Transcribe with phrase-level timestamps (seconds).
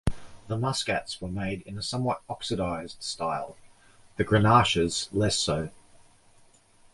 [0.47, 3.55] The Muscats are made in a somewhat oxidised style,
[4.17, 5.69] the Grenaches less so.